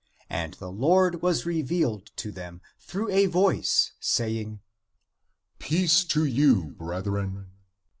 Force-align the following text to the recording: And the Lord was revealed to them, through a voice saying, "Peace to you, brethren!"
And 0.31 0.55
the 0.55 0.71
Lord 0.71 1.21
was 1.21 1.45
revealed 1.45 2.07
to 2.15 2.31
them, 2.31 2.61
through 2.79 3.11
a 3.11 3.27
voice 3.27 3.91
saying, 3.99 4.59
"Peace 5.59 6.03
to 6.05 6.25
you, 6.25 6.71
brethren!" 6.71 7.51